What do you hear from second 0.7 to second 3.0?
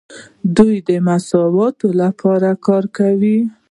د مساوات لپاره کار